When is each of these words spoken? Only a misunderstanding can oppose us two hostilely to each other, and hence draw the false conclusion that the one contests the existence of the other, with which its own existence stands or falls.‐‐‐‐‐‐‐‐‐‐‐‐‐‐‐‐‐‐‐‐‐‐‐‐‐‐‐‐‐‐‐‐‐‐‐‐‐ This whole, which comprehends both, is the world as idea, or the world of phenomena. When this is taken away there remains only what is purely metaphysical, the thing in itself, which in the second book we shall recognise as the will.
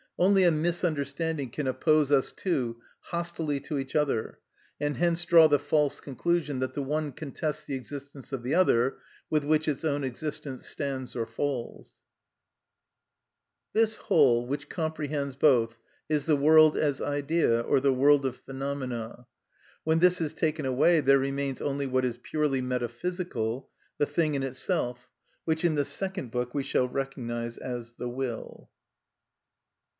Only 0.17 0.43
a 0.43 0.51
misunderstanding 0.51 1.49
can 1.49 1.65
oppose 1.65 2.11
us 2.11 2.31
two 2.31 2.79
hostilely 3.11 3.59
to 3.61 3.77
each 3.79 3.95
other, 3.95 4.39
and 4.79 4.97
hence 4.97 5.25
draw 5.25 5.47
the 5.47 5.57
false 5.59 5.99
conclusion 5.99 6.59
that 6.59 6.73
the 6.75 6.81
one 6.81 7.11
contests 7.11 7.63
the 7.65 7.75
existence 7.75 8.31
of 8.31 8.41
the 8.43 8.53
other, 8.53 8.97
with 9.31 9.43
which 9.43 9.67
its 9.67 9.83
own 9.85 10.03
existence 10.03 10.63
stands 10.67 11.15
or 11.15 11.25
falls.‐‐‐‐‐‐‐‐‐‐‐‐‐‐‐‐‐‐‐‐‐‐‐‐‐‐‐‐‐‐‐‐‐‐‐‐‐ 11.27 12.01
This 13.73 13.95
whole, 13.97 14.45
which 14.47 14.69
comprehends 14.69 15.35
both, 15.35 15.77
is 16.09 16.25
the 16.25 16.35
world 16.35 16.77
as 16.77 16.99
idea, 16.99 17.61
or 17.61 17.79
the 17.79 17.93
world 17.93 18.25
of 18.25 18.35
phenomena. 18.37 19.27
When 19.83 19.99
this 19.99 20.19
is 20.19 20.33
taken 20.33 20.65
away 20.65 21.01
there 21.01 21.19
remains 21.19 21.61
only 21.61 21.85
what 21.85 22.05
is 22.05 22.19
purely 22.21 22.61
metaphysical, 22.61 23.69
the 23.99 24.07
thing 24.07 24.33
in 24.33 24.41
itself, 24.41 25.11
which 25.45 25.63
in 25.63 25.75
the 25.75 25.85
second 25.85 26.31
book 26.31 26.55
we 26.55 26.63
shall 26.63 26.87
recognise 26.87 27.57
as 27.57 27.93
the 27.93 28.09
will. 28.09 28.69